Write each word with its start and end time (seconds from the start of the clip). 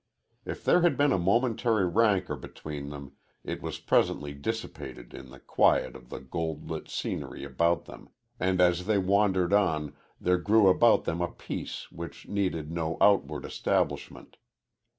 If 0.45 0.63
there 0.63 0.81
had 0.81 0.97
been 0.97 1.11
a 1.11 1.19
momentary 1.19 1.87
rancor 1.87 2.35
between 2.35 2.89
them 2.89 3.11
it 3.43 3.61
was 3.61 3.77
presently 3.77 4.33
dissipated 4.33 5.13
in 5.13 5.29
the 5.29 5.39
quiet 5.39 5.95
of 5.95 6.09
the 6.09 6.19
gold 6.19 6.71
lit 6.71 6.89
greenery 7.03 7.43
about 7.43 7.85
them, 7.85 8.09
and 8.39 8.59
as 8.59 8.87
they 8.87 8.97
wandered 8.97 9.53
on 9.53 9.93
there 10.19 10.39
grew 10.39 10.69
about 10.69 11.03
them 11.03 11.21
a 11.21 11.27
peace 11.31 11.91
which 11.91 12.27
needed 12.27 12.71
no 12.71 12.97
outward 12.99 13.45
establishment. 13.45 14.37